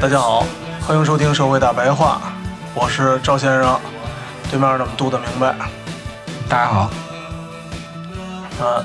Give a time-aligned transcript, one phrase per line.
[0.00, 0.44] 大家好，
[0.86, 2.20] 欢迎收听《社会大白话》，
[2.72, 3.80] 我是赵先生，
[4.48, 5.52] 对面的杜的明白。
[6.48, 6.90] 大家好，
[8.60, 8.84] 嗯，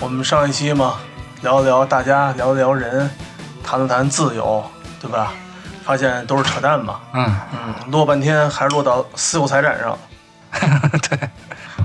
[0.00, 0.96] 我们上一期嘛，
[1.40, 3.10] 聊一聊大家，聊一聊人，
[3.64, 4.62] 谈了谈自由，
[5.00, 5.32] 对吧？
[5.82, 7.00] 发现都是扯淡嘛。
[7.14, 9.98] 嗯嗯，落半天还是落到私有财产上，
[11.08, 11.30] 对，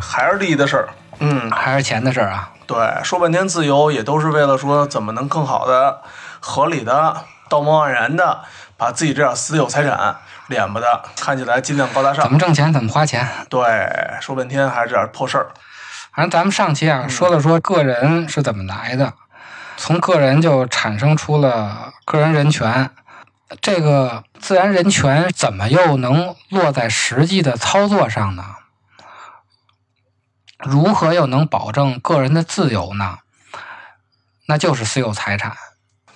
[0.01, 0.89] 还是利益的事儿。
[1.19, 2.51] 嗯，还是钱的事儿啊。
[2.67, 6.01] 对，说半天自由，也都是为了说怎么能更好的、
[6.41, 7.15] 合理的、
[7.47, 8.39] 道貌岸然的
[8.77, 10.17] 把自己这点私有财产
[10.49, 12.23] 敛吧的看起来尽量高大上。
[12.23, 13.27] 怎么挣钱，怎么花钱。
[13.49, 13.61] 对，
[14.21, 15.51] 说半天还是这点破事儿。
[16.13, 19.13] 反正咱们上期啊说了说个人是怎么来的，
[19.77, 22.89] 从个人就产生出了个人人权。
[23.61, 28.43] 这个自然人权怎么又能落在实际的操作上呢？
[30.59, 33.19] 如何又能保证个人的自由呢？
[34.47, 35.55] 那就是私有财产。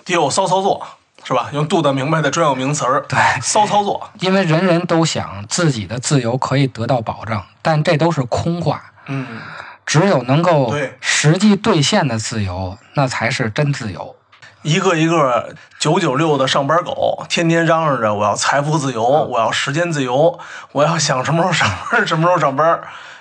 [0.04, 0.86] 第有骚操作，
[1.30, 1.48] 是吧？
[1.52, 4.10] 用杜的明白的专有名词儿，对，骚操作。
[4.18, 8.82] 因为人人都想自己的自由可以得到保障，但这都是空话。
[9.06, 9.38] 嗯，
[9.86, 14.16] 只有能够对实际兑现的自由，那才是真自由。
[14.62, 20.36] 一个一个九九六的上班狗，天天嚷嚷着我要财富自由，我要时间自由，
[20.72, 22.80] 我要想什么时候上班什么时候上班，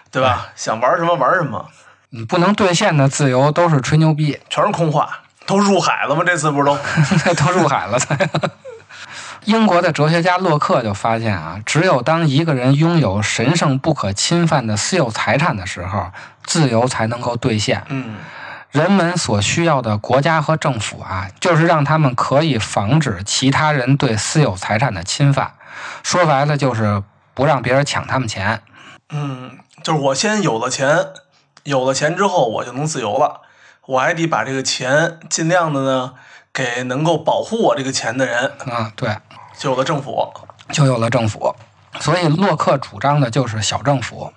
[0.09, 0.47] 对吧？
[0.55, 1.67] 想玩什么玩什么，
[2.09, 6.21] 你不能兑现的自由都是吹牛逼，全是空话，都入海了吗？
[6.23, 6.77] 这次不是都？
[7.33, 8.15] 都入海了才。
[9.45, 16.11] 英国的哲学家洛克就发现啊，只有当一个人拥有神圣不可侵犯的私有财产的时候，
[16.45, 17.83] 自由才能够兑现。
[17.89, 18.17] 嗯
[18.69, 25.53] 人们所需要的国家和政府啊，就是让他们可以防止其他人对私有财产的侵犯。
[26.03, 27.01] 说白了，就是
[27.33, 28.61] 不让别人抢他们钱。
[29.09, 31.07] 嗯，就是我先有了钱，
[31.63, 33.41] 有了钱之后我就能自由了，
[33.89, 36.13] 我还得把这个钱尽量的呢
[36.53, 39.17] 给能够保护我这个钱的人，啊，对，
[39.57, 40.31] 就有了政府。
[40.71, 41.55] 就有了政府。
[41.99, 44.31] 所以洛克主张的就是小政府。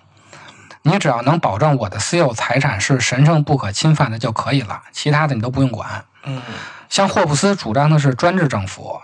[0.84, 6.02] 你只要能保证我的私有财产是神圣不可侵犯的就可以了，其他的你都不用管。
[6.24, 6.40] 嗯
[6.88, 8.98] 像霍布斯主张的是专制政府，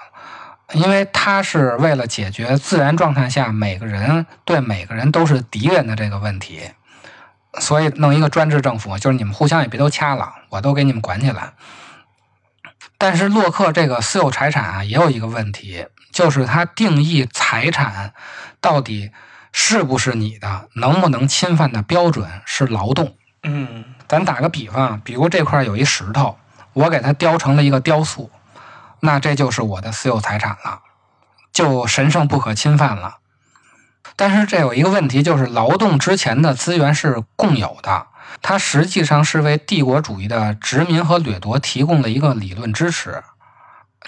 [0.73, 6.63] 因为他是为了解决自然状态下每个人对每个人都是敌人的这个问题，
[7.61, 11.53] 所以弄一个专制政府，就是你们互相也别都掐了，我都给你们管起来。
[12.97, 18.13] 但是洛克这个私有财产啊，也有一个问题，就是他定义财产
[18.61, 19.13] 到底
[19.53, 23.17] 是不是你的，能不能侵犯的标准是劳动。
[23.45, 26.37] 嗯咱打个比方，比如这块有一石头，
[26.73, 28.31] 我给它雕成了一个雕塑，
[29.01, 30.81] 那这就是我的私有财产了，
[31.53, 33.19] 就神圣不可侵犯了。
[34.19, 38.07] 但是这有一个问题，就是劳动之前的资源是共有的，
[38.43, 43.23] 它实际上是为帝国主义的殖民和掠夺提供了一个理论支持。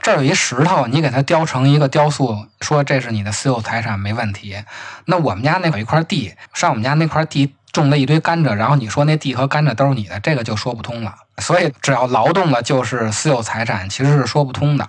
[0.03, 4.57] 这儿有一石头，你给它雕成一个雕塑，说这是你的私有财产没问题。
[5.05, 11.15] 那我们家那有一块地，上我们家那块地种了一堆甘蔗，然后你说那地和甘蔗都是你的，这个就说不通了。
[11.39, 14.89] 所以只要劳动了就是私有财产，其实是说不通的。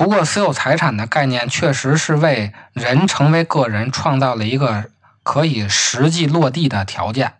[0.00, 4.86] 不过，私有财产的概念确实是为人成为个人创造了一个
[5.22, 7.34] 可以实际落地的条件。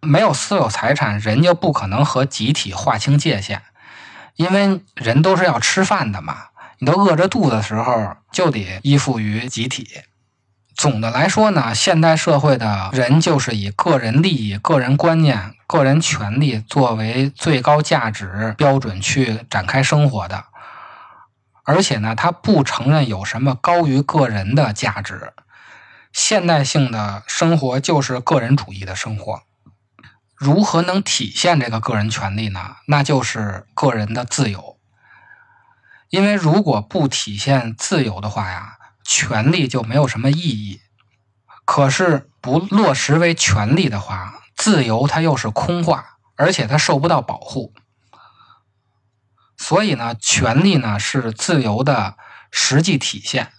[0.00, 3.60] 没有私有财产，人就不可能和集体划清界限，
[4.36, 6.44] 因为人都是要吃饭的嘛。
[6.78, 9.86] 你都饿着肚子的时候，就得依附于集体。
[10.74, 20.44] 总的来说呢，现代社会的人就是以个人利益、个人观念、个人权利作为最高价值标准去展开生活的。
[21.70, 25.32] 而且呢，他不承认有什么高于个人的价值。
[26.12, 29.42] 现代性的生活就是个人主义的生活。
[30.34, 32.78] 如何能体现这个个人权利呢？
[32.88, 34.78] 那就是个人的自由。
[36.08, 40.80] 因为如果不体现自由的话呀，权利就没有什么意义。
[41.64, 47.72] 可是不落实为权利的话，自由它又是空话，而且它受不到保护。
[49.62, 52.16] 所以呢，权利呢是自由的
[52.50, 53.52] 实际体现。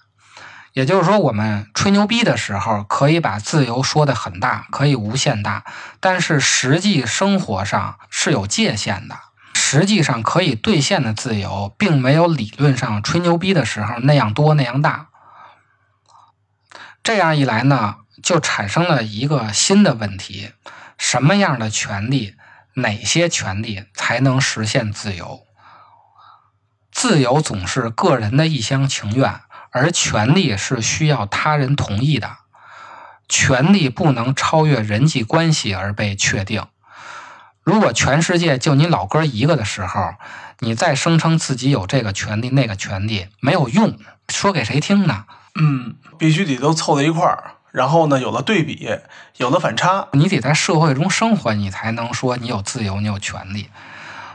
[0.74, 5.64] 也就是说，我们吹牛逼的时候，可以把自由说的很大，可以无限大，
[6.00, 9.16] 但是实际生活上是有界限的。
[9.54, 15.10] 实际上可以兑现的自由，并没有理论上吹牛逼的时候那样多那样大。
[17.04, 20.54] 这样一来呢，就产生了一个新的问题：
[20.98, 22.34] 什么样的权利，
[22.74, 25.46] 哪些权利才能实现自由？
[26.92, 29.42] 自由总是个人的一厢情愿。
[29.74, 32.30] 而权利是需要他人同意的，
[33.30, 36.66] 权利不能超越人际关系而被确定。
[37.64, 40.16] 如果全世界就你老哥一个的时候，
[40.60, 43.98] 你再声称自己有这个权利那个权利没有用，
[44.28, 45.24] 说给谁听呢？
[45.56, 48.90] 嗯，必须得都凑在一块儿，然后呢，有了对比，
[49.38, 53.70] 有了反差，你得在社会中生活，你才能说你有自由，你有权利。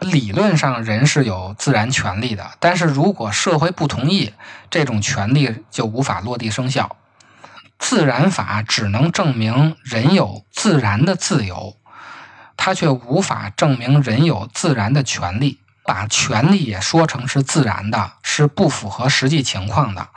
[0.00, 4.32] 理论上，人是有自然权利的，但是如果社会不同意，
[4.70, 6.96] 这种权利就无法落地生效。
[7.78, 11.76] 自然法只能证明人有自然的自由，
[12.56, 15.60] 它却无法证明人有自然的权利。
[15.84, 20.08] 把权利也说成是自然的，是不符合实际情况的。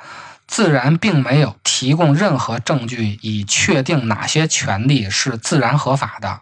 [0.48, 6.42] 自然并没有提供任何证据以确定哪些权利是自然合法的。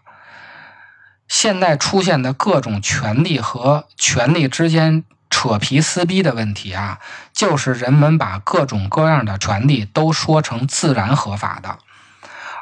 [1.28, 7.00] 现在出现的各种权利和权利之间扯皮撕逼的问题啊，
[7.34, 11.78] 就是人们把各种各样的权利都说成自然合法的，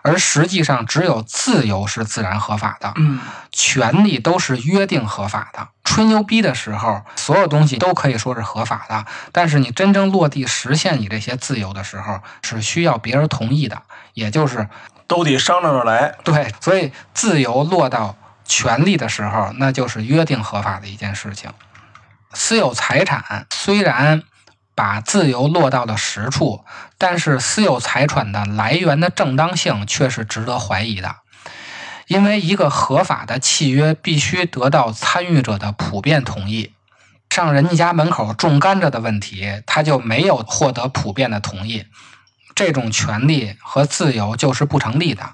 [0.01, 3.19] 而实际上只有自由是自然合法的，嗯，
[3.51, 5.67] 权利都是约定合法的。
[5.83, 13.83] 吹牛逼的时候，所有东西都可以说是合法的，但是你真正落地实现你这些自由的时候，是需要别人同意的，
[14.15, 14.67] 也就是
[15.07, 16.15] 都得商量着来。
[16.23, 18.17] 对，所以自由落到。
[18.45, 21.51] 权利的时候，那就是约定合法的一件事情。
[22.33, 24.23] 私有财产虽然
[24.75, 26.63] 把自由落到了实处，
[26.97, 31.17] 但是私有财产的来源的正当性却是值得怀疑的。
[32.07, 36.73] 因为一个合法的契约必须得到参与者的普遍同意。
[37.31, 41.85] 上人家家门口种甘蔗的问题，他就没有获得普遍的同意，
[42.53, 45.31] 这种权利和自由就是不成立的。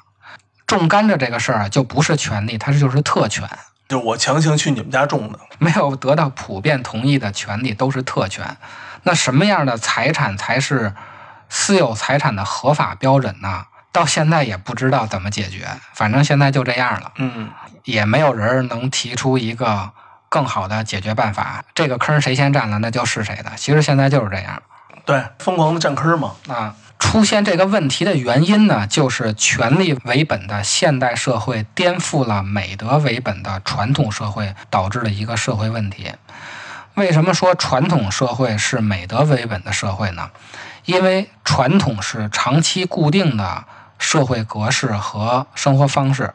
[0.77, 3.47] 种甘蔗这个事儿啊就不是权利，它是就是特权。
[3.87, 8.55] 就是我强行去你们家种的，没有得到普遍同意的权利都是特权。
[9.03, 10.93] 那什么样的财产才是
[11.49, 13.65] 私有财产的合法标准呢？
[13.91, 17.11] 到现在也不知道怎么解决，反正现在就这样了。
[17.17, 17.49] 嗯，
[17.83, 19.91] 也没有人能提出一个
[20.29, 21.61] 更好的解决办法。
[21.75, 23.51] 这个坑谁先占了，那就是谁的。
[23.57, 24.63] 其实现在就是这样。
[25.05, 26.31] 对，疯狂的占坑嘛。
[26.47, 26.73] 啊。
[27.01, 36.11] 出现这个问题的原因呢，就是权力为本的现代社会颠覆了美德为本的传统社会导致了一个社会问题。
[36.93, 40.29] 为什么说传统社会是美德为本的社会呢？
[40.85, 43.65] 因为传统是长期固定的
[43.97, 46.33] 社会格式和生活方式。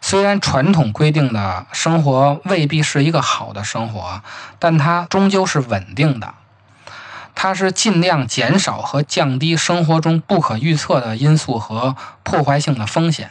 [0.00, 4.22] 虽然传统规定的生活未必是一个好的生活，
[4.58, 6.32] 但它终究是稳定的。
[7.34, 13.30] 它是尽量减少和降低生活中不可预测的因素和破坏性的风险，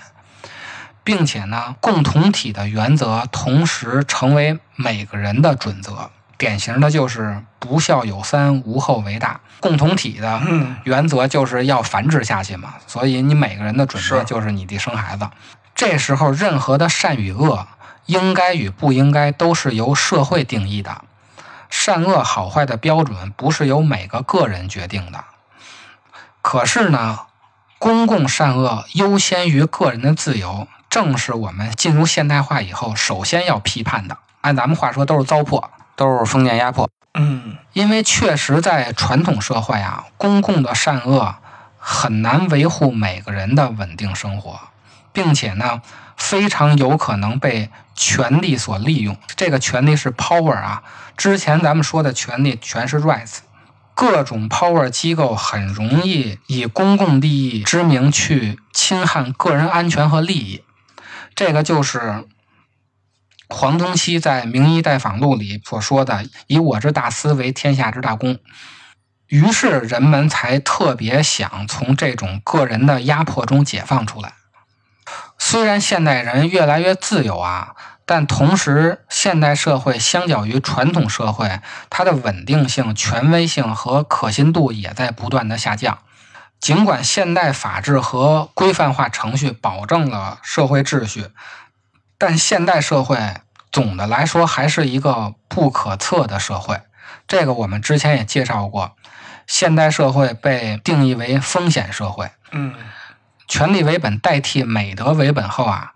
[1.03, 6.09] 并且呢，共同体的原则同时成为每个人的准则。
[6.37, 9.41] 典型的就是“不孝有三，无后为大”。
[9.59, 10.41] 共同体的
[10.85, 15.27] 原则就是要繁殖下去嘛，所以你每个人的准则就是你得生孩子。
[15.75, 17.67] 这时候，任何的善与恶、
[18.05, 21.03] 应该与不应该，都是由社会定义的。
[21.69, 25.23] 善恶好坏的标准不是由每个个人决定的，
[26.41, 27.19] 可是呢，
[27.77, 34.17] 公共善恶优先于个人的自由，正是我们进入现代化以后首先要批判的。
[34.41, 35.63] 按咱们话说，都是糟粕，
[35.95, 36.89] 都是封建压迫。
[37.13, 41.35] 嗯，因为确实在传统社会啊，公共的善恶
[41.77, 44.59] 很难维护每个人的稳定生活，
[45.13, 45.81] 并且呢。
[46.19, 50.83] 非常有可能被权力所利用，这个权力是 power 啊。
[51.17, 53.39] 之前咱们说的权力全是 rights，
[53.95, 60.63] 各种 power 机构很容易以公共利益之名去侵害个人安全和利益。
[61.33, 62.25] 这个就是
[63.47, 68.37] 黄宗羲在《名医代访录》里所说的“以我之大私为天下之大公”。
[69.27, 74.33] 于是人们才特别想从这种个人的压迫中解放出来。
[75.39, 77.73] 虽然现代人越来越自由啊，
[78.05, 85.99] 但同时现代社会相较于传统社会，它的稳定性、权威性和可信度也在不断的下降。
[86.59, 91.27] 尽管现代法治和规范化程序保证了社会秩序，
[92.17, 93.17] 但现代社会
[93.71, 96.81] 总的来说还是一个不可测的社会。
[97.27, 98.97] 这个我们之前也介绍过，
[99.47, 102.29] 现代社会被定义为风险社会。
[102.51, 102.75] 嗯，
[103.49, 105.91] 权力为本代替美德为本后啊，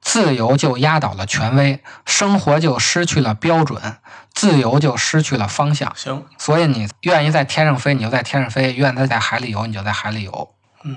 [0.00, 3.96] 自由就压倒了权威，生活就失去了标准，
[4.32, 5.92] 自由就失去了方向。
[5.96, 10.54] 行，所以你愿意在天上飞，你就在天上飞；愿意在海里游，你就在海里游。
[10.84, 10.96] 嗯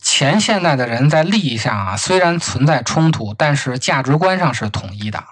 [0.00, 5.24] 前现代的人在利益上啊，虽然存在冲突，但是价值观上是统一的。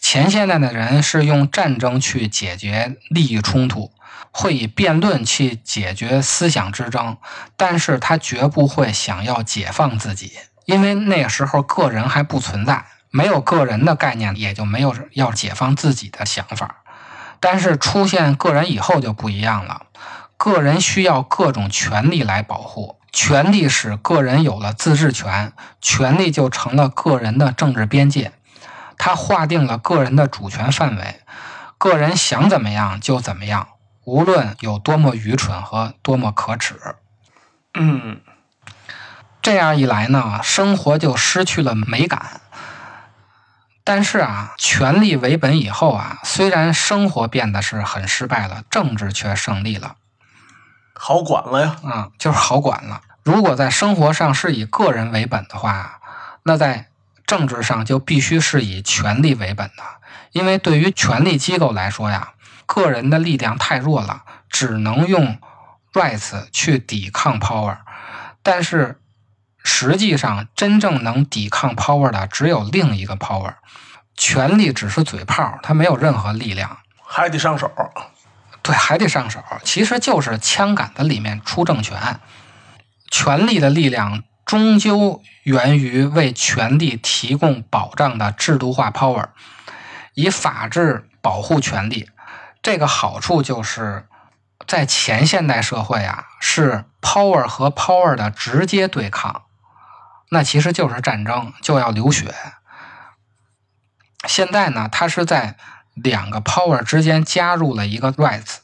[0.00, 3.92] 前现代的人是用战争去解决利益冲突，
[4.32, 7.18] 会以辩论去解决思想之争，
[7.56, 10.32] 但是他绝不会想要解放自己，
[10.64, 16.76] 因为那个时候个人还不存在，没有个人的概念，也就没有要解放自己的想法。
[17.38, 19.86] 但是出现个人以后就不一样了，
[20.36, 28.32] 个人需要各种权利来保护，权利使个人有了自治权，权利就成了个人的政治边界，
[28.96, 31.20] 他划定了个人的主权范围，
[31.76, 33.66] 个人想怎么样就怎么样，
[34.04, 36.74] 无论有多么愚蠢和多么可耻。
[37.74, 38.20] 嗯
[39.40, 42.40] 这样一来呢，生活就失去了美感。
[43.84, 49.96] 但是啊，权力为本以后啊，虽然生活变得是很失败了，政治却胜利了。
[50.94, 51.76] 好管了呀。
[51.82, 53.02] 啊，就是好管了。
[53.24, 56.00] 如果在生活上是以个人为本的话，
[56.44, 56.88] 那在
[57.26, 59.82] 政治上就必须是以权力为本的。
[60.30, 62.34] 因为对于权力机构来说呀，
[62.66, 65.38] 个人的力量太弱了，只能用
[65.92, 67.78] rights 去抵抗 power。
[68.42, 69.00] 但是
[69.62, 73.54] 实际上，真正能抵抗 power 的只有另一个 power，
[74.16, 76.78] 权力只是嘴炮，它没有任何力量。
[77.04, 77.70] 还得上手。
[78.62, 82.20] 对，还得上手，其实就是枪杆子里面出政权。
[83.10, 89.26] 权力的力量终究源于为权力提供保障的制度化 power，
[90.14, 92.08] 以法治保护权利。
[92.62, 94.06] 这个好处就是
[94.66, 99.42] 在前现代社会啊，是 power 和 power 的直接对抗，
[100.30, 102.32] 那其实就是战争，就要流血。
[104.28, 105.56] 现在呢，它是在
[105.94, 108.58] 两个 power 之间加入了一个 rights，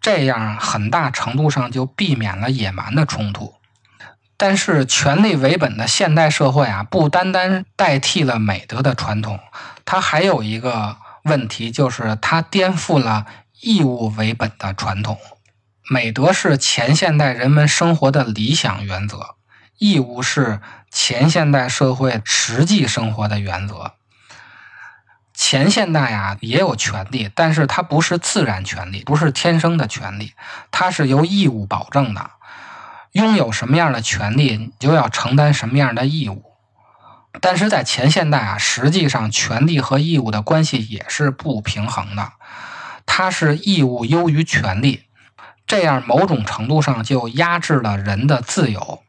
[0.00, 3.54] 这样很大程度上就避免了野蛮的冲突。
[4.36, 9.38] 但是，权力为本的现代社会啊，不单单代替了美德的传统，
[9.84, 13.24] 它还有一个问题，就是它颠覆了
[13.64, 15.18] 义务为本的传统。
[15.88, 19.36] 美德是前现代人们生活的理想原则，
[19.78, 23.92] 义务是前现代社会实际生活的原则。
[25.32, 30.34] 前现代啊也有权利，但是它不是自然权利，不是天生的权利，
[30.70, 32.32] 它是由义务保证的。
[33.12, 36.44] 拥有什么样的权利，你就要承担什么样的义务。
[37.40, 42.32] 但是在前现代啊，实际上权利和义务的关系也是不平衡的，
[43.16, 45.04] 它是义务优于权利，
[45.68, 49.04] 这样某种程度上就压制了人的自由，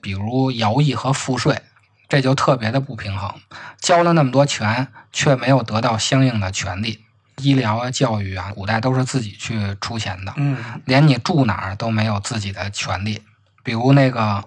[0.00, 1.60] 比如徭役和赋税。
[2.08, 3.34] 这就特别的不平衡，
[3.80, 7.00] 交了那么多钱，却没有得到相应的权利。
[7.38, 13.24] 医疗啊、教育啊，古代都是自己去出钱的，嗯连你住哪儿都没有自己的权利。
[13.64, 14.44] 比如那个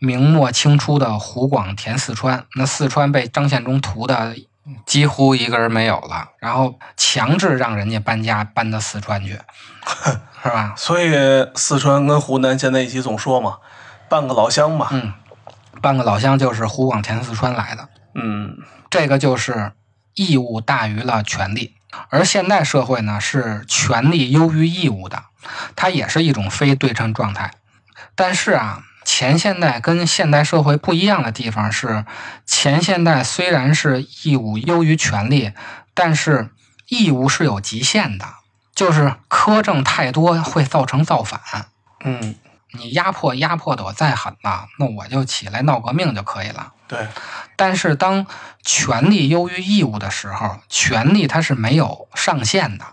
[0.00, 4.34] 明末清初的湖广填四川，那四川被张献忠屠的
[4.86, 9.32] 几乎一个人没有了，然后强制让人家搬家搬到四川去，
[10.42, 10.74] 是吧？
[10.78, 11.12] 所以
[11.54, 13.58] 四川跟湖南现在一起总说嘛，
[14.08, 14.88] 半个老乡嘛。
[14.90, 15.12] 嗯，
[15.80, 17.88] 半个老乡就是湖广填四川来的。
[18.14, 18.58] 嗯
[18.90, 19.72] 这个就是
[20.14, 21.74] 义务大于了权利，
[22.10, 25.24] 而现代社会呢是权利优于义务的，
[25.74, 27.50] 它也是一种非对称状态。
[28.14, 32.04] 但是啊，前现代跟现代社会不一样的地方是，
[32.46, 35.52] 前现代虽然是义务优于权利，
[35.94, 36.50] 但是
[36.88, 38.26] 义务是有极限的，
[38.74, 41.40] 就是苛政太多会造成造反。
[42.04, 42.34] 嗯，
[42.72, 46.72] 你压迫压迫的我再狠了，那我就起来闹革命就可以了。
[46.88, 47.08] 对，
[47.56, 48.26] 但是当
[48.62, 52.84] 权利优于义务的时候，权利它是没有上限的，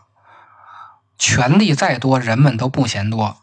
[1.17, 3.37] 权利再多，人们都不嫌多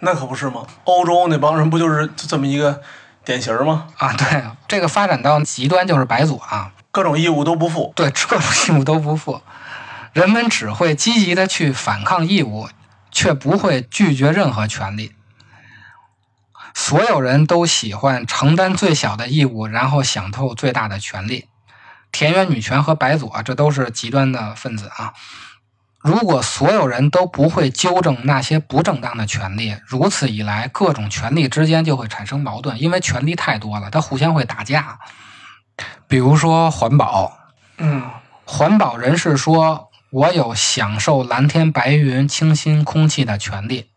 [0.00, 0.66] 那可不是吗？
[0.84, 2.82] 欧洲那帮人不就是就这么一个
[3.24, 3.86] 典型吗？
[3.96, 4.12] 啊。
[4.12, 7.92] 对，这个发展到极端就是白左啊，各种义务都不负。
[7.96, 9.40] 对， 各种义务都不负，
[10.12, 12.68] 人们只会积极的去反抗义务，
[13.10, 15.12] 却不会拒绝任何权利。
[16.74, 21.48] 所有人都喜欢承担最小的义务，然后享受最大的权利。
[22.12, 25.14] 田园女权和白左，这都是极端的分子啊！
[26.06, 35.00] 如果所有人都不会纠正那些不正当的权利，如此一来，各种权利之间就会产生矛盾，因为权利太多了，它互相会打架。
[36.06, 37.36] 比如说环保，
[37.78, 38.08] 嗯
[38.44, 43.90] 环保人士说：“我有享受蓝天白云、清新空气的权利。”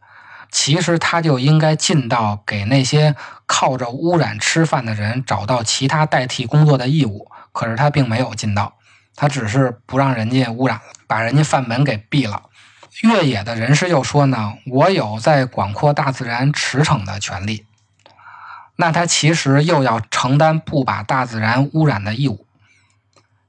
[0.51, 7.29] 其实他就应该尽到给那些靠着污染吃饭的人找到其他代替工作的义务。
[7.51, 8.73] 可是他并没有尽到，
[9.19, 12.43] 他只是不让人家污染，把人家饭门给闭了。
[13.01, 17.65] 越野的人士又说呢：“我有在广阔大自然驰骋的权利。”
[18.77, 22.47] 那他其实又要承担不把大自然污染的义务。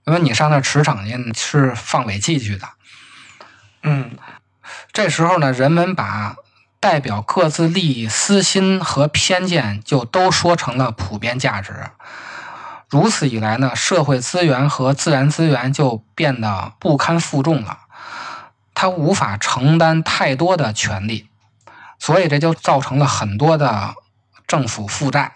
[0.06, 2.68] 因为你上那儿驰骋去是放尾气去的，
[3.84, 4.18] 嗯
[4.92, 6.34] 这时候呢，人们把
[6.80, 11.90] 代表各自利益私心和偏见就都说成了普遍价值。
[12.90, 17.78] 如此一来呢，社会资源和自然资源就变得不堪负重了，
[18.74, 21.28] 它无法承担太多的权利，
[22.00, 23.94] 所以这就造成了很多的
[24.48, 25.34] 政府负债。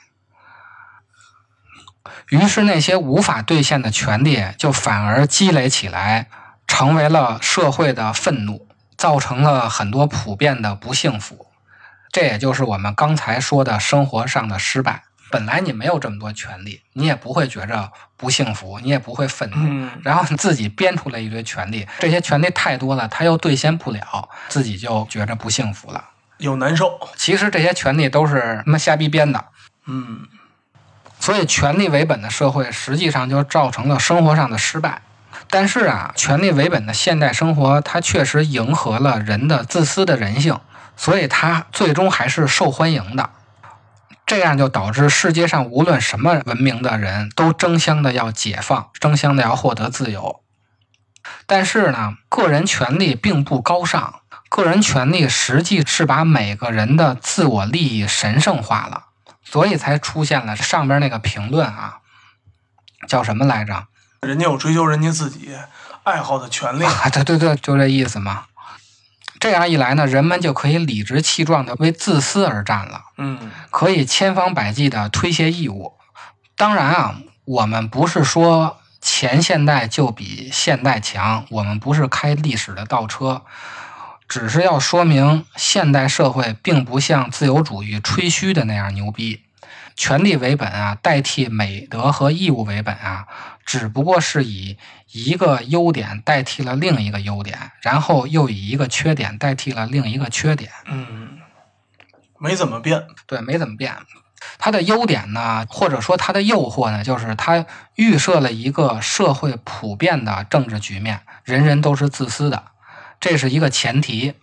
[2.30, 6.28] 于是那些无法兑现的权利，就反而积累起来，
[6.66, 11.46] 成为了社会的愤怒，造成了很多普遍的不幸福。
[12.11, 15.04] 这也就是我们刚才说的生活上的失败。
[15.35, 26.05] 本来你没有这么多权利，你也不会觉着不幸福，你也不会愤怒，嗯然后你自己编出来一堆权利，这些权利太多了，他又兑现不了，自己就觉着不幸福了。
[26.38, 29.45] 有难受，其实这些权利都是他妈瞎逼编的。
[29.87, 30.21] 嗯
[31.19, 35.03] 所以，权力为本的社会实际上就造成了生活上的失败。
[35.50, 40.61] 但是啊，权力为本的现代生活，它确实迎合了人的自私的人性，
[40.97, 43.30] 所以它最终还是受欢迎的。
[44.26, 50.43] 这样就导致世界上无论什么文明的人都争相的要解放，争相的要获得自由。
[51.47, 59.04] 但是呢，个人权利并不高尚，个人权利实际是把每个人的自我利益神圣化了。
[59.47, 61.99] 所以才出现了上边那个评论啊，
[63.06, 63.87] 叫什么来着？
[64.23, 65.50] 人家有追求人家自己
[66.02, 68.47] 爱好的权利，啊，对对对，就这意思嘛。
[69.45, 75.93] 这样一来呢，人们就可以理直气壮的为自私而战了，嗯可以千方百计的推卸义务。
[76.57, 83.43] 当然啊，我们不是说前现代就比现代强，我们不是开历史的倒车，
[84.26, 89.43] 只是要说明现代社会并不像自由主义吹嘘的那样牛逼。
[89.95, 93.26] 权利为本啊，代替美德和义务为本啊，
[93.65, 94.77] 只不过是以
[95.11, 100.71] 一个优点代替了另一个优点，然后又以一个缺点代替了另一个缺点。
[100.87, 101.39] 嗯，
[102.39, 103.97] 没怎么变，对，没怎么变。
[104.59, 112.65] 它的优点呢，或者说它的诱惑呢，就是它预设了一个社会普遍的政治局面，人人都是自私的，
[113.19, 114.35] 这是一个前提。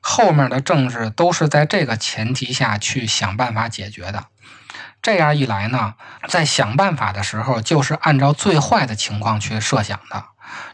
[0.00, 4.26] 后面的政治都是在这个前提下去想办法解决的。
[5.00, 5.94] 这样一来呢，
[6.28, 10.24] 在想办法的时候，就是按照最坏的情况去设想的。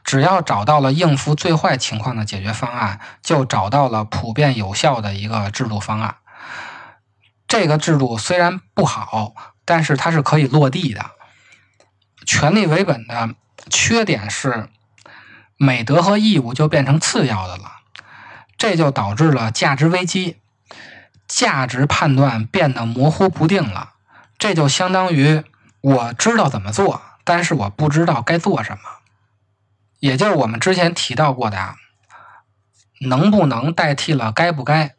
[0.05, 6.17] 只要找到了应付最坏情况的解决方案，就找到了普遍有效的一个制度方案。
[7.49, 9.35] 这个制度虽然不好，
[9.65, 11.11] 但是它是可以落地的。
[12.25, 13.35] 权力为本的
[13.69, 14.69] 缺点是，
[15.57, 17.73] 美德和义务就变成次要的了，
[18.57, 20.39] 这就导致了价值危机，
[21.27, 23.94] 价值判断变得模糊不定了。
[24.39, 25.43] 这就相当于
[25.81, 28.79] 我知道怎么做，但是我不知道该做什么。
[30.01, 31.77] 也就是我们之前提到过的啊，
[33.01, 34.95] 能不能代替了该不该？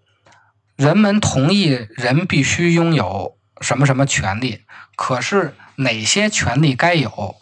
[0.76, 7.36] 人们同意人必须拥有什么什么权利，可是哪些权利该有？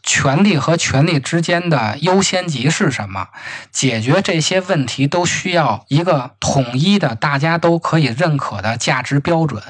[0.00, 3.28] 权利和权利之间的优先级是什么？
[3.70, 9.62] 解决这些问题都需要一个统一的、大家都可以认可的价值标准。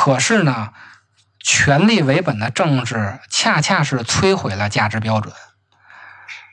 [0.00, 0.72] 可是呢，
[1.40, 5.34] 权力为本的政治恰恰是摧毁了价值标准。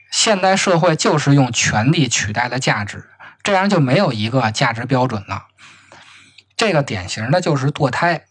[0.10, 3.08] 现代社会就是用权力取代了价值，
[3.44, 5.46] 这样就没有一个价值标准了。
[6.58, 8.26] 这个典型的就是堕胎，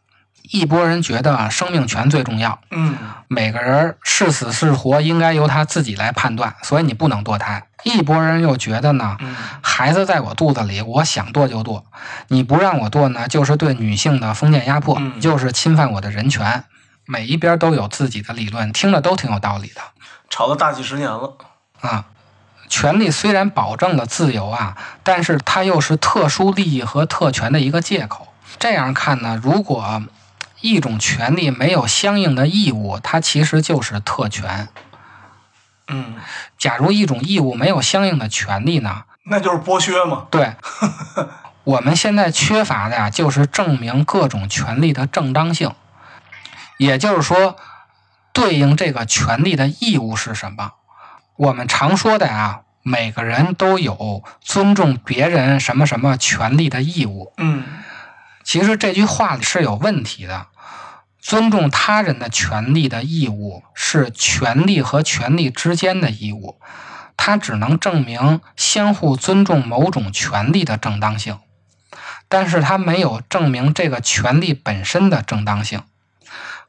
[0.50, 2.96] 一拨人觉得生命权最重要，嗯
[3.28, 7.66] 每个人是死是活应该由他自己来判断，所以你不能堕胎。
[7.83, 11.83] 一拨人又觉得呢，嗯孩子在我肚子里，我想堕就堕，
[12.28, 16.64] 你不让我堕呢，就是对女性的封建压迫，嗯就是侵犯我的人权。
[17.07, 19.80] 每一边都有自己的理论，听着都挺有道理的。
[20.30, 21.37] 吵了大几十年了，
[21.80, 22.04] 啊，
[22.68, 28.28] 权利虽然保证了自由啊，但是它又是特殊利益和特权的一个借口。
[28.59, 30.02] 这样看呢，如果
[30.64, 34.70] 一种权利没有相应的义务，它其实就是特权。
[35.88, 36.14] 嗯，
[36.57, 39.03] 假如一种义务没有相应的权利呢？
[39.24, 40.27] 那就是剥削嘛。
[40.31, 40.55] 对，
[41.64, 45.70] 我们现在缺乏的呀，就是证明各种权利的正当性。
[46.79, 47.59] 也就是说，
[48.33, 50.72] 对应这个权利的义务是什么？
[51.37, 57.35] 我们常说的啊，每个人都有尊重别人什么什么权利的义务。
[57.37, 57.64] 嗯，
[58.42, 60.46] 其实这句话是有问题的。
[61.24, 66.60] 尊重他人的权利的义务是权利和权利之间的义务，
[67.16, 71.38] 它只能证明相互尊重某种权利的正当性，
[72.28, 75.82] 但是它没有证明这个权利本身的正当性。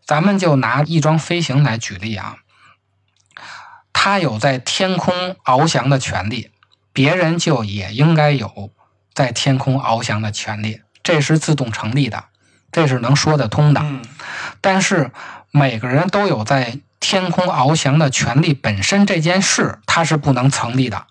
[0.05, 2.37] 咱们就拿翼装飞行来举例啊，
[3.91, 6.51] 他有在天空翱翔的权利，
[6.93, 8.71] 别人就也应该有
[9.13, 12.23] 在天空翱翔的权利，这是自动成立的。
[12.75, 13.81] 这是能说得通的，
[14.59, 15.09] 但是
[15.49, 21.07] 每个人都有在天空翱翔的权利，本身这件事它是不能成立的，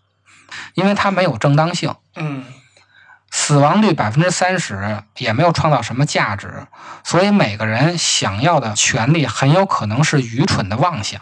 [0.74, 1.94] 因为它没有正当性。
[2.16, 2.44] 嗯，
[3.30, 6.66] 死亡率百分之三十，也没有创造什么价值，
[7.02, 11.18] 所以每个人想要的权利很有可能是愚蠢的妄想。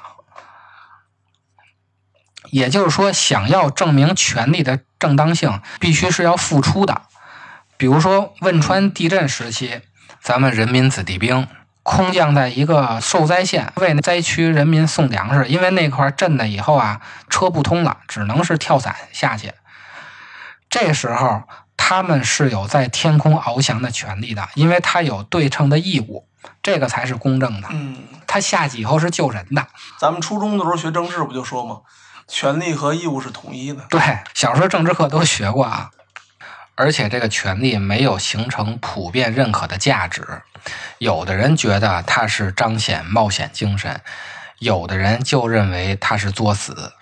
[2.51, 7.03] 也就是说，想要证明权利的正当性，必须是要付出的。
[7.77, 9.83] 比如说汶川地震时期。
[10.23, 11.49] 咱们人民子弟兵
[11.83, 15.49] 空降在一个受灾县，为灾区人民送粮食。
[15.49, 19.53] 因为那块震的以后啊，车不通了，只能是跳伞下去。
[20.71, 21.43] 这时候
[21.77, 26.29] 他们是有在天空翱翔的权利的，因为他有对称的义务，
[26.63, 27.67] 这个才是公正的。
[27.73, 29.67] 嗯，他下去以后是救人的。
[29.99, 31.79] 咱们初中的时候学政治不就说吗？
[32.29, 33.85] 权利和义务是统一的。
[33.91, 34.01] 对，
[34.35, 35.91] 小时候政治课都学过啊。
[36.75, 40.43] 而且这个权利没有形成普遍认可的价值，
[40.99, 44.01] 有的人觉得它是彰显冒险精神，
[44.59, 46.95] 有的人就认为它是作死。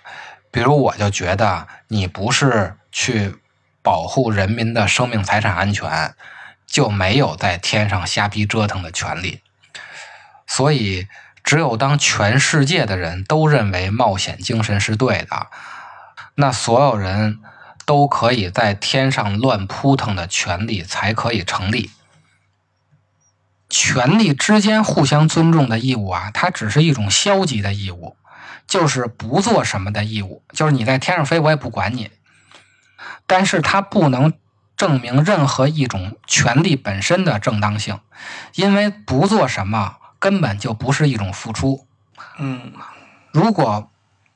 [0.51, 3.37] 比如，我就觉得你不是去
[3.81, 6.13] 保护人民的生命财产安全，
[6.67, 9.41] 就没有在天上瞎逼折腾的权利。
[10.45, 11.07] 所以，
[11.45, 15.47] 只有当全世界的人都认为冒险精神是对的，
[16.35, 17.39] 那所有人。
[17.91, 21.91] 都可以在天上乱扑腾的权利才可以成立。
[23.67, 28.15] 权利之间互相尊重的义务啊，它只是一种消极的义务，
[28.65, 32.09] 就是不做什么的义务，就是你在天上飞，我也不管你。
[33.27, 34.31] 但是它不能
[34.77, 37.99] 证明任何一种权利本身的正当性，
[38.55, 41.85] 因为不做什么根本就不是一种付出。
[42.39, 42.71] 嗯，
[43.33, 43.90] 如果。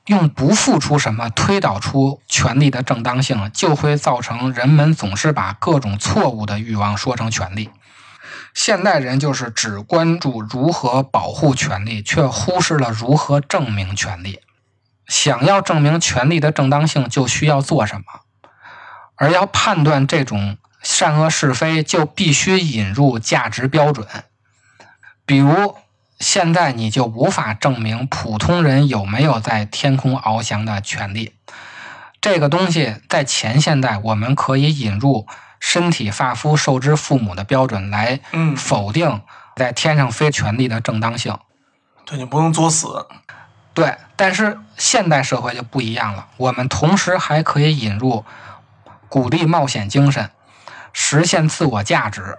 [0.06, 7.70] 用不付出什么推导出权利的正当性，就会造成人们总是把各种错误的欲望说成权利。
[8.54, 14.40] 现代人就是只关注如何保护权利，却忽视了如何证明权利。
[15.08, 18.04] 想要证明权利的正当性，就需要做什么？
[19.16, 24.06] 而要判断这种善恶是非，就必须引入价值标准，
[25.24, 25.76] 比如。
[26.18, 31.34] 现在你就无法证明普通人有没有在天空翱翔的权利。
[32.22, 35.26] 这个东西在前现代，我们可以引入
[35.60, 38.20] 身体发肤受之父母的标准来
[38.56, 39.20] 否定
[39.56, 41.38] 在天上飞权利的正当性。
[42.06, 43.06] 对你不能作死。
[43.74, 46.28] 对，但是现代社会就不一样了。
[46.38, 48.24] 我们同时还可以引入
[49.10, 50.30] 鼓励冒险精神、
[50.94, 52.38] 实现自我价值，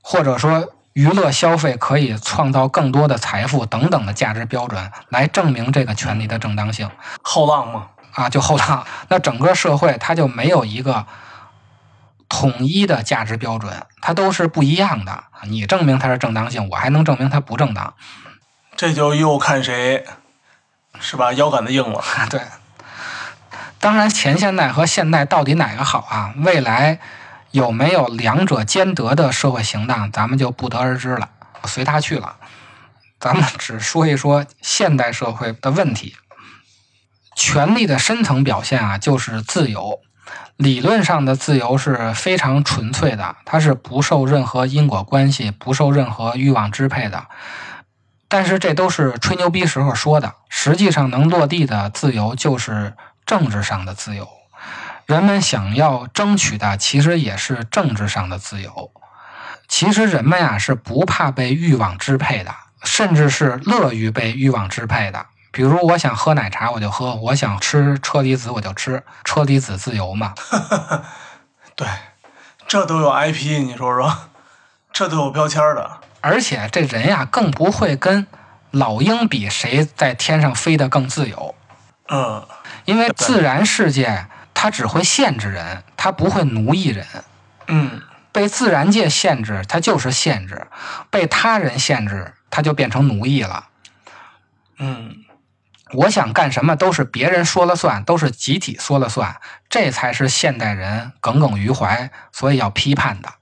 [0.00, 0.72] 或者说。
[0.98, 6.90] 娱乐消费可以创造更多的财富等等的价值标准，来证明这个权利的正当性。
[7.22, 7.90] 后浪吗？
[8.14, 8.84] 啊，就后浪。
[9.06, 11.06] 那整个社会它就没有一个
[12.28, 15.22] 统一的价值标准，它都是不一样的。
[15.44, 17.94] 你证明它是正当性，我还能证明它不正当。
[18.74, 20.04] 这就又看谁
[20.98, 21.32] 是吧？
[21.32, 22.02] 腰杆子硬了。
[22.28, 22.40] 对。
[23.78, 26.34] 当然，前现代和现代到底哪个好啊？
[26.38, 26.98] 未来。
[27.50, 31.30] 有没有两者兼得的社会行当，咱们就不得而知了，
[31.64, 32.36] 随他去了。
[33.18, 36.16] 咱们只说一说现代社会的问题。
[37.34, 40.00] 权力的深层表现啊，就是自由。
[40.56, 47.26] 理论上的自由是非常纯粹的，它是不受任何因果关系、不受任何欲望支配的。
[48.28, 54.28] 但是这都是吹牛逼时候说的，实际上能落地的自由就是政治上的自由。
[55.08, 58.92] 人们想要争取的，其实也是政治上的自由。
[59.66, 65.24] 其实人们呀是不怕被欲望支配的，甚至是乐于被欲望支配的。
[65.50, 69.02] 比如，我想喝奶茶，我就喝；我想吃车厘子，我就吃。
[69.24, 70.34] 车厘子自由嘛？
[71.74, 71.88] 对，
[72.66, 74.14] 这都有 IP，你说说。
[74.92, 75.90] 这都有标签的。
[76.20, 78.26] 而且这人呀，更不会跟
[78.72, 81.54] 老鹰比谁在天上飞得更自由，
[82.10, 82.46] 嗯，
[82.84, 84.26] 因为自然世界
[84.60, 87.06] 它只会限制人，它不会奴役人。
[87.68, 90.56] 嗯，被自然界限制，它就是限制；
[91.10, 93.68] 被他人限制，它就变成奴役了。
[94.80, 95.24] 嗯，
[95.92, 103.34] 我想干什么都是别人说了算，都是集体说了算，这才是现代人耿耿于怀，所以要批判的。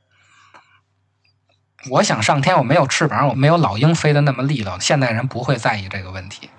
[1.89, 4.79] 我想上天，我没有翅膀，我没有老鹰飞的那么利落。
[4.81, 6.51] 现代人不会在意这个问题。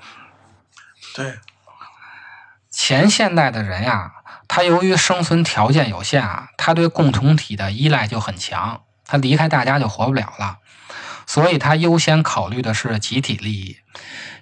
[1.13, 1.37] 对，
[2.71, 4.13] 前现代的人呀，
[4.47, 10.59] 他由于生存条件有限啊，他对共同体的依赖就很强，他离开大家就活不了了，
[11.25, 13.77] 所以他优先考虑的是集体利益。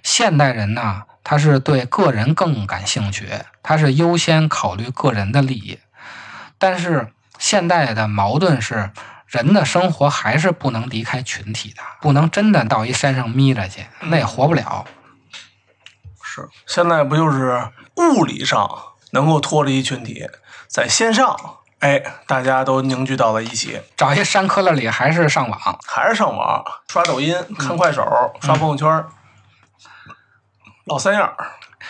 [0.02, 3.28] 现代人呢，他是对个人更感兴趣，
[3.62, 5.78] 他是优先考虑个人的利益。
[6.58, 8.90] 但是现代的矛盾是，
[9.26, 14.86] 人的生活还是不能离开群体的，不能真的到一山上眯着去，那也活不了。
[16.22, 16.48] 是。
[16.66, 18.70] 现在不就是物理上
[19.10, 20.28] 能够脱离群体，
[20.68, 21.36] 在线上，
[21.80, 28.02] 哎，大家都凝聚到了一起，找一山旮旯里还是上网，还是上网刷抖音、看快手、
[28.40, 28.88] 刷朋友圈。
[28.88, 29.08] 儿，
[30.84, 31.36] 老三样儿。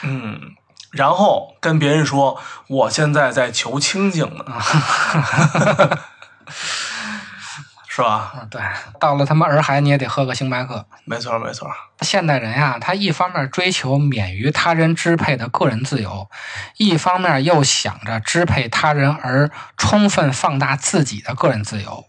[0.03, 0.55] 嗯，
[0.93, 4.45] 然后跟别人说我现在在求清静呢，
[7.97, 8.35] 是吧？
[8.37, 8.61] 嗯，对，
[9.01, 10.87] 到了他妈洱海你也得喝个星巴克。
[11.07, 11.67] 没错，没错。
[12.03, 16.29] 现代人呀，他一方面追求免于他人支配的个人自由，
[16.77, 22.05] 一方面又想着支配他人而充分放大自己的个人自由。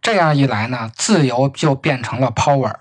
[0.00, 2.76] 这样一来呢，自由就变成了 power。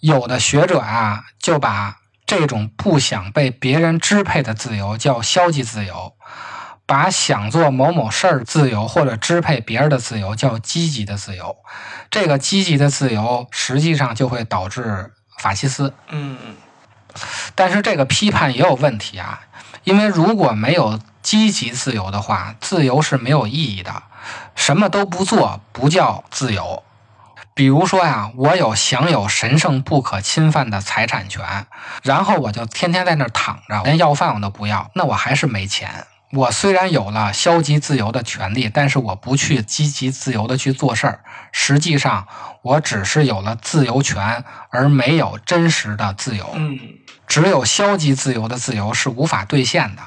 [0.00, 6.14] 有的学者啊，就把这种不想被别人支配的自由叫消极自由，
[6.86, 11.56] 把想做某某事儿自由或者支配别人的自由叫积极的自由。
[12.10, 15.94] 这个积极的自由实际上就会导致法西斯。
[16.08, 16.36] 嗯，
[17.54, 19.40] 但是这个批判也有问题啊，
[19.84, 24.02] 因为如果没有积极自由的话，自由是没有意义的。
[24.54, 26.82] 什么都不做不叫自由。
[27.54, 31.66] 比如说呀，我有享有神圣不可侵犯的财产权，
[32.02, 36.06] 然后我就天天在那儿躺着，连要饭我都不要，那我还是没钱。
[36.34, 41.20] 我虽然有了消极自由的权利，但是我不去积极自由的去做事儿，
[41.52, 42.26] 实际上
[42.62, 46.50] 我只是有了自由权，而没有真实的自由。
[46.54, 46.78] 嗯，
[47.28, 50.02] 只有消极自由的自由是无法兑现的。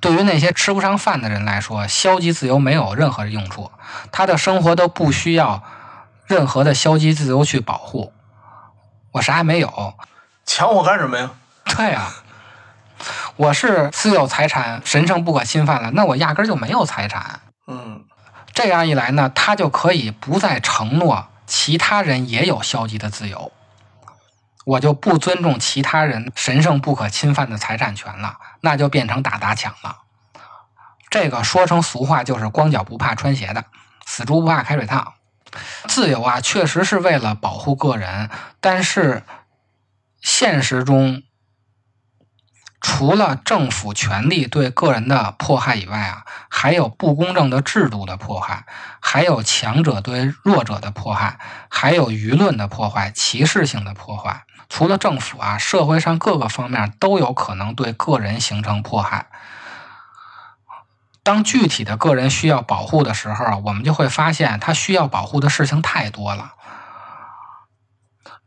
[0.00, 3.70] 对于那些吃不上饭的人来说，消极自由没有任何用处，
[4.12, 5.62] 他的生活都不需要
[6.26, 8.12] 任何的消极自由去保护。
[9.12, 9.94] 我啥也没有，
[10.44, 11.30] 抢我干什么呀？
[11.64, 12.10] 对呀、
[13.38, 17.38] 我是私有财产神圣不可侵犯了，那我压根儿就没有财产。
[17.68, 18.04] 嗯，
[18.52, 23.52] 这样一来呢，他就可以不再承诺其他人也有消极的自由，
[24.66, 29.98] 我就不尊重其他人神圣不可侵犯的财产权了，那就变成打砸抢了。
[31.08, 33.64] 这个说成俗话就是光脚不怕穿鞋的，
[34.04, 35.14] 死猪不怕开水烫。
[35.86, 38.28] 自由啊，确实是为了保护个人，
[38.60, 39.22] 但是
[40.20, 41.22] 现实中
[42.90, 48.64] 除了政府权力对个人的迫害以外啊，还有不公正的制度的迫害，
[48.98, 54.44] 还有强者对弱者的迫害，还有舆论的破坏、歧视性的破坏。
[54.70, 59.26] 除了政府啊，社会上各个方面都有可能对个人形成迫害。
[61.22, 66.54] 当具体的个人需要保护的时候，我们就会发现他需要保护的事情太多了。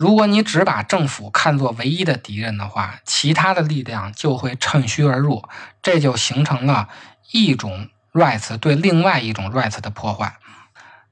[0.01, 5.47] 如果你只把政府看作唯一的敌人的话，其他的力量就会趁虚而入，
[5.83, 6.89] 这就形成了
[7.29, 10.37] 一种 rights 对另外一种 rights 的破坏。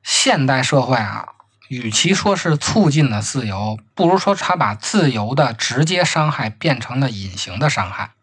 [0.01, 1.27] 现代社会啊，
[1.67, 8.13] 与其说是促进了自由，不如说它把自由的直接伤害变成了隐形的伤害。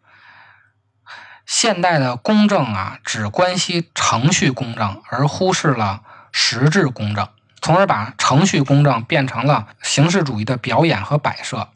[1.46, 6.02] 现代的公正啊，只关系程序公正，而忽视了
[6.32, 7.28] 实质公正。
[7.66, 11.68] 从而把程序公正变成了形式主义的表演和摆设。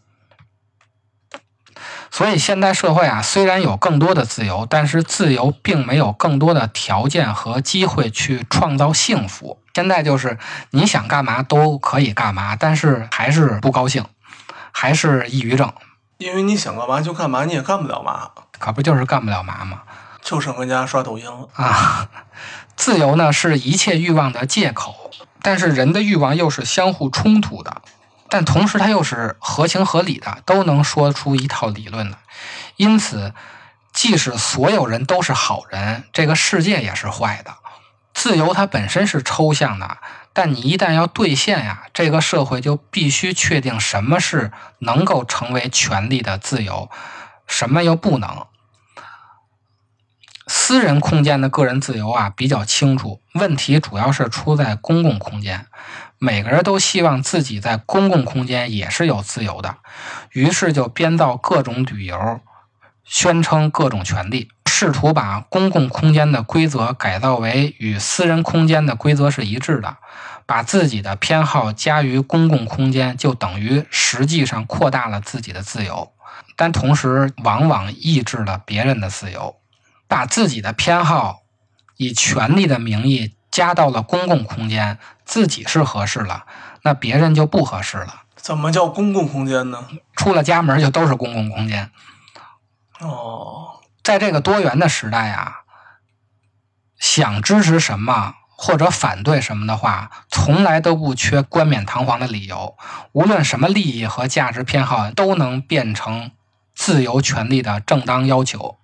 [2.12, 9.58] 所以，现代社会啊，虽然有更多的自由，但是自由并没有更多的条件和机会去创造幸福。
[9.74, 10.38] 现在就是
[10.70, 14.04] 你想干嘛都可以干嘛，但是还是不高兴，
[14.70, 15.72] 还是抑郁症，
[16.18, 19.82] 因为你想干嘛就干嘛，你也干不了嘛，可不就是干不了嘛吗？
[20.22, 21.48] 就剩回家刷抖音了。
[21.54, 22.08] 啊，
[22.76, 25.10] 自由呢是一切欲望的借口，
[25.42, 27.82] 但是人的欲望又是相互冲突的，
[28.28, 32.18] 但同时它又是合情合理的，都能说出一套理论来。
[32.76, 33.34] 因此，
[33.92, 37.54] 即使所有人都是好人，这个世界也是坏的。
[38.12, 39.98] 自由它本身是抽象的，
[40.32, 46.90] 但你一旦要兑现呀，这个社会就必须确定什么是能够成为权利的自由，
[47.46, 48.46] 什么又不能。
[50.52, 55.66] 私人空间的个人自由啊比较清楚，问题主要是出在公共空间。
[56.18, 59.76] 每个人都希望自己在公共空间也是有自由的，
[60.32, 62.40] 于是就编造各种理由，
[63.04, 69.98] 宣称各种权利，试图把公共空间的规则改造为与私人空间的规则是一致的，
[70.46, 76.10] 把自己的偏好加于公共空间，就等于实际上扩大了自己的自由，
[76.56, 79.54] 但同时往往抑制了别人的自由。
[80.10, 81.42] 把自己的偏好
[81.96, 86.46] 以权利的名义加到了公共空间，自己是合适了，
[86.82, 88.22] 那别人就不合适了。
[88.34, 89.86] 怎么叫公共空间呢？
[90.16, 91.92] 出了家门就都是公共空间。
[92.98, 95.58] 哦，在这个多元的时代啊，
[96.98, 102.76] 想支持什么或者反对什么的话，从来都不缺冠冕堂皇的理由。
[103.12, 106.32] 无论什么利益和价值偏好，都能变成
[106.74, 108.79] 自由权利的正当要求。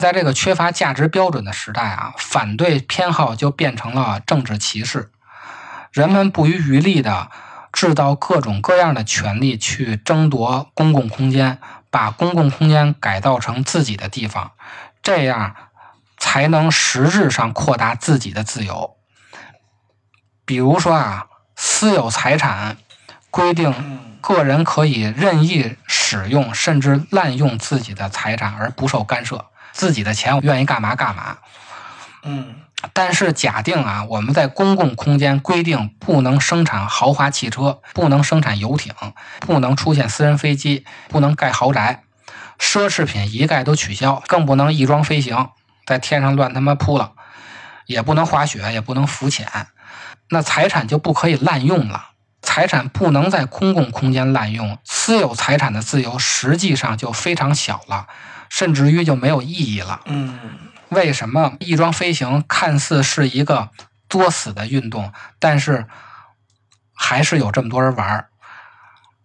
[0.00, 5.12] 在这个缺乏价值标准的时代啊，反对偏好就变成了政治歧视。
[5.92, 7.30] 人们不遗余力的
[7.72, 11.58] 制造各种各样的权利去争夺公共空间，
[11.90, 14.52] 把公共空间改造成自己的地方，
[15.02, 15.54] 这样
[16.16, 18.96] 才能实质上扩大自己的自由。
[20.46, 22.78] 比如说啊，私有财产
[23.30, 29.49] 规定个人可以任意使用甚至滥用自己的财产而不受干涉。
[29.80, 31.38] 自己的钱，我愿意干嘛干嘛。
[32.22, 32.56] 嗯，
[32.92, 38.92] 但是假定啊，我们在公共空间规定不能生产豪华汽车，不能生产游艇，
[39.40, 42.02] 不能出现私人飞机，不能盖豪宅，
[42.58, 45.48] 奢侈品一概都取消，更不能翼装飞行，
[45.86, 47.12] 在天上乱他妈扑了，
[47.86, 49.48] 也不能滑雪，也不能浮潜，
[50.28, 52.08] 那财产就不可以滥用了。
[52.42, 58.06] 财产不能在公共空间滥用，私有财产的自由实际上就非常小了。
[58.50, 60.02] 甚至于就没有意义了。
[60.04, 60.38] 嗯，
[60.90, 63.70] 为什么翼装飞行看似是一个
[64.10, 65.86] 作死的运动，但是
[66.94, 68.26] 还是有这么多人玩儿？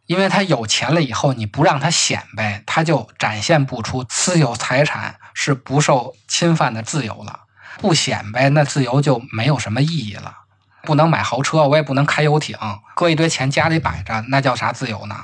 [0.05, 7.41] 因为他有钱了以后，你不让他显摆，他就展现不出私有财产是不受侵犯的自由了。
[7.79, 10.37] 不显摆，那自由就没有什么意义了。
[10.83, 12.55] 不能买豪车，我也不能开游艇，
[12.95, 15.15] 搁一堆钱家里摆着，那叫啥自由呢？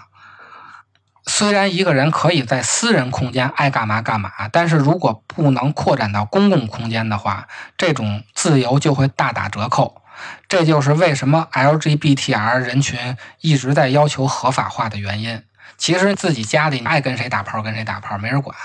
[1.26, 10.02] 虽然一个人可以在私人空间爱干嘛干嘛，但是如果不能扩展到公共空间的话，这种自由就会大打折扣。
[10.48, 15.44] 这就是为什么 LGBTR 人群一直在要求合法化的原因。
[15.78, 18.56] 其实自己家里爱跟谁打炮跟谁打炮，没人管。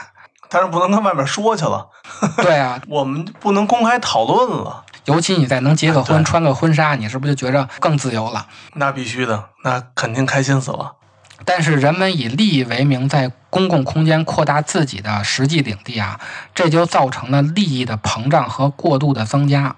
[0.48, 1.88] 但是不能跟外面说去了。
[2.36, 4.84] 对啊， 我们不能公开讨论了。
[5.06, 8.46] 尤其你再能结个婚，穿个婚纱，你是不是就觉着更自由了？
[8.74, 10.96] 那必须的，那肯定开心死了。
[11.44, 16.18] 但是人们以利益为名，在公共空间扩大自己的实际领地啊，
[16.54, 19.76] 这就造成了利益的膨胀和过度的增加。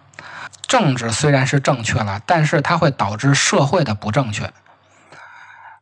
[0.67, 4.53] 政治虽然是正确了，但是它会导致社会的不正确。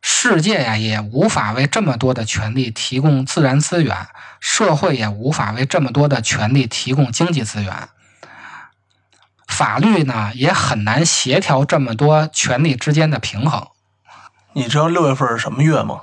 [0.01, 4.07] 世界呀，也无法为这么多的权利提供自然资源，
[4.39, 7.89] 社会也无法为这么多的权利提供经济资源。
[9.47, 13.67] 法律呢，也很难协调这么多权利之间的平衡。
[14.57, 16.01] 你知道六月份是什么月吗？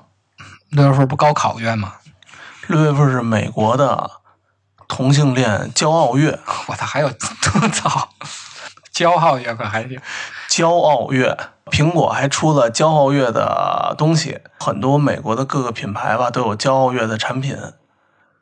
[0.71, 1.95] 六月份不高考月吗？
[2.69, 4.09] 六月份是美国的
[4.87, 6.39] 同性恋骄傲月。
[6.71, 8.11] 我操，还有多早？
[8.95, 10.01] 骄傲月可还行？
[10.49, 11.37] 骄傲月，
[11.67, 17.59] 苹果还出了骄傲月的东西，很多美国的各个品牌吧都有骄傲月的产品。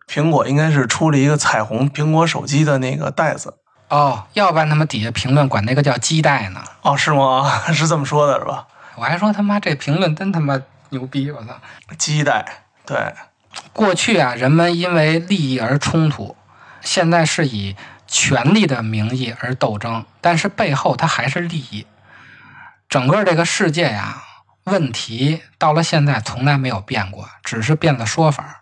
[0.07, 3.55] 苹果应该是出了一个彩虹苹果手机的那个袋子。
[3.89, 6.63] 哦，要不然他们底下评论管那个叫鸡袋呢？
[6.83, 7.51] 哦，是吗？
[7.73, 8.67] 是这么说的，是吧？
[8.95, 10.61] 我还说他妈这评论真他妈
[10.91, 11.31] 牛逼！
[11.31, 11.59] 我操，
[11.97, 12.45] 鸡蛋
[12.85, 13.15] 对。
[13.73, 16.37] 过去啊，人们因为利益而冲突，
[16.81, 21.87] 现在是以权力的名义而斗争，但是背后它还是利益。
[22.89, 24.23] 整个这个世界呀，
[24.65, 28.61] 问题到了现在从来没有变过，只是变了说法。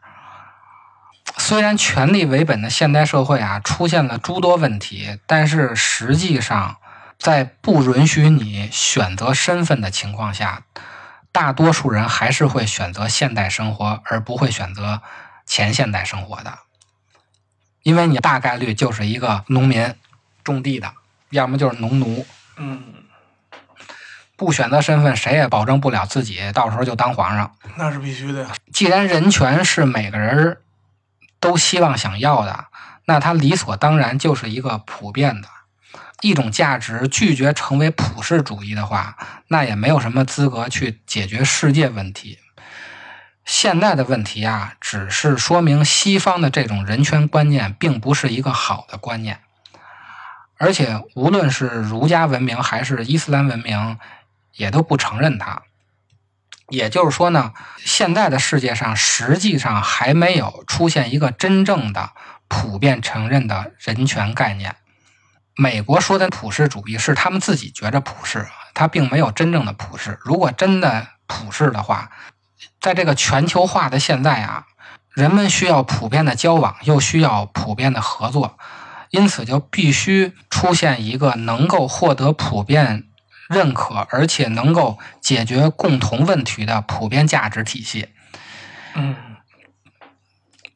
[1.36, 6.76] 虽然权力为本的现代社会啊，出现了诸多问题，但是实际上。
[7.20, 10.62] 在不允许你选择身份的情况下，
[11.30, 15.02] 大多数人还是会选择现代生活，而不会选择
[15.44, 16.60] 前现代生活的。
[17.82, 19.94] 因为你大概率就是一个农民，
[20.42, 20.94] 种地的，
[21.28, 22.26] 要么就是农奴。
[22.56, 22.82] 嗯，
[24.34, 27.54] 不选择身份，谁也保证不了自己到时候就当皇上。
[27.76, 28.48] 那是必须的。
[28.72, 30.58] 既然人权是每个人
[31.38, 32.66] 都希望想要的，
[33.04, 35.48] 那它理所当然就是一个普遍的。
[36.20, 39.16] 一种价值拒绝成为普世主义的话，
[39.48, 42.38] 那也没有什么资格去解决世界问题。
[43.44, 49.40] 现在的问题啊，只是说明西方的这种人权观念并不是一个好的观念，
[50.58, 53.98] 而且无论是儒家文明还是伊斯兰文明，
[54.54, 55.62] 也都不承认它。
[56.68, 62.10] 也就是说呢，现在的世界上实际上还没有出现一个真正的
[62.46, 64.76] 普遍承认的人权概念。
[65.57, 70.18] 美国说的普世主义是他们自己觉着普世，它并没有真正的普世。
[70.22, 72.11] 如果真的普世的话，
[72.80, 74.66] 在这个全球化的现在啊，
[75.12, 78.59] 人们需要普遍的交往，又需要普遍的合作，
[79.11, 83.05] 因此就必须出现一个能够获得普遍。
[83.51, 88.09] 认可而且能够解决共同问题的普遍价值体系。
[88.94, 89.16] 嗯，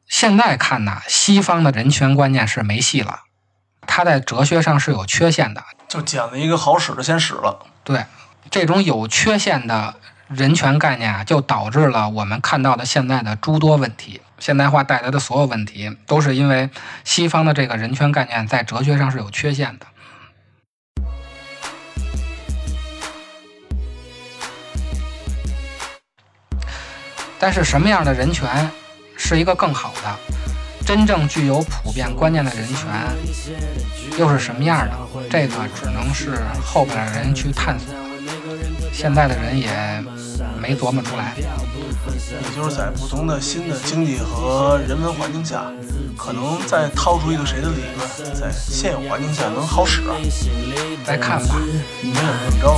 [0.09, 3.21] 现在看呢，西方的人权观念是没戏了，
[3.87, 5.63] 它在哲学上是有缺陷的。
[5.87, 7.65] 就捡了一个好使的先使了。
[7.83, 8.05] 对，
[8.49, 9.95] 这种有缺陷的
[10.27, 14.21] 人权概念啊，就导致了我们看到的现在的诸多问题。
[14.37, 16.69] 现代化带来的所有问题，都是因为
[17.05, 19.85] 西方的这个人权概念在哲学上是有缺陷的。
[27.39, 28.69] 但是什么样的人权
[29.15, 30.19] 是一个更好的、
[30.85, 32.87] 真正具有普遍观念的人权，
[34.19, 34.93] 又是什么样的？
[35.29, 37.93] 这个只能是后边的人去探索。
[38.93, 39.67] 现在的人也
[40.61, 41.33] 没琢磨出来。
[41.37, 45.65] 也就是在不同的新的经济和人文环境下，
[46.17, 50.15] 可能再掏出一个谁的理论，在现有环境下能好使啊？
[51.03, 51.55] 再看吧。
[52.01, 52.15] 怎么
[52.61, 52.73] 着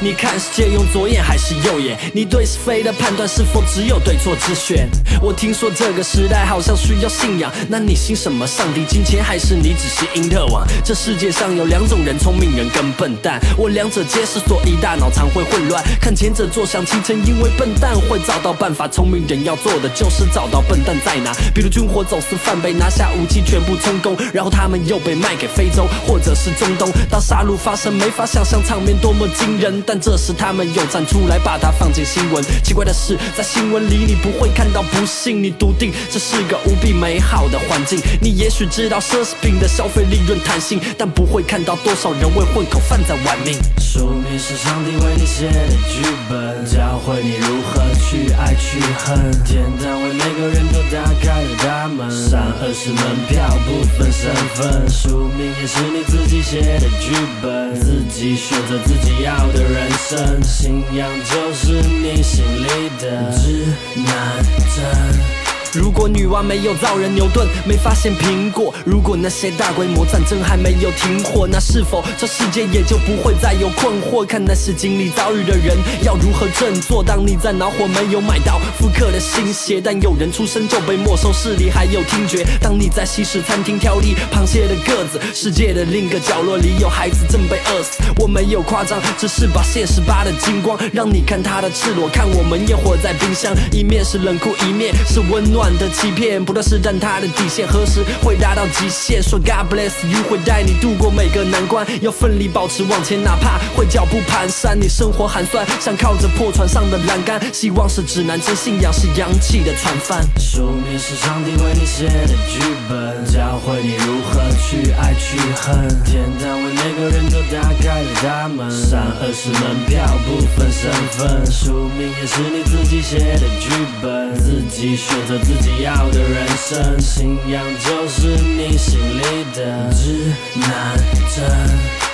[0.00, 1.98] 你看世界用左眼还是右眼？
[2.14, 4.88] 你对是非的判断是否只有对错之选？
[5.22, 8.46] 我听说这个时代好像需要信仰，那你信什么？
[8.46, 10.66] 上帝、金钱还是你只是因特网？
[10.84, 13.40] 这世界上有两种人，聪明人跟笨蛋。
[13.56, 15.82] 我两者皆是，所以大脑常会混乱。
[16.00, 18.86] 看前者坐享其成，因为笨蛋会找到办法。
[18.88, 21.32] 聪明人要做的就是找到笨蛋在哪。
[21.54, 26.90] 比如军火走私犯被拿下武器全部充公，然后他们又被卖给非洲或者是中东。
[27.10, 28.98] 当杀戮发生，没法想象场面。
[28.98, 29.82] 多么惊人！
[29.86, 32.42] 但这时他们又站出来，把它放进新闻。
[32.64, 38.00] 奇怪的是，在新闻里你不会看到不幸，你笃定这是个无比美好的环境。
[38.20, 43.54] 你也许知道奢侈品的消费利润弹性，但不会看到多少人为混口饭在玩命。
[43.78, 49.30] 书面是上帝为你写的剧本，教会你如何去爱去恨。
[49.44, 54.88] 天堂为每个人都打开了大门，善恶是门票，不分身份。
[54.88, 58.78] 书名也是你自己写的剧本，自己选择。
[58.88, 62.68] 自己要我的人生，信仰就是你心里
[63.00, 63.64] 的指
[64.04, 64.44] 南
[64.76, 65.47] 针。
[65.74, 74.24] 如果女娲没有造人牛顿，没发现苹果；如果那些大规模战争还没有停火，那是否这世界也就不会再有困惑？
[74.24, 77.02] 看那些经历遭遇的人要如何振作？
[77.02, 82.46] 当你在恼火没有买到复刻的新鞋，但有人出生就被没收视力还有听觉。
[82.60, 88.02] 当你在西式餐厅挑剔螃蟹的个子，世界的另一个角落里有孩子正被饿死。
[88.18, 95.57] 我没有夸张，只是把现实扒的精光，让你看他的赤裸，看我们也活在冰箱，一面是冷酷，一面是温暖。
[95.78, 99.22] 的欺骗，不断试探他的底线，何时会达到极限？
[99.22, 104.74] 说 God bless you 会带你度过每个难关，要奋力保持往前，哪怕会脚步蹒跚。
[104.74, 110.22] 你生活寒酸，像靠着破船上的栏杆，希望是指南针，信仰是洋气的船帆。
[110.38, 115.88] 宿命是上帝为你写的剧本，教会你如何去爱去恨。
[116.04, 121.44] 天堂为每个人都打开了大门，善恶是门票，不分身份。
[121.46, 123.70] 宿命也是你自己写的剧
[124.02, 125.38] 本，自己选择。
[125.48, 129.22] 自己要的人生，信仰就是你心里
[129.54, 130.30] 的指
[130.60, 130.94] 南
[131.34, 132.07] 针。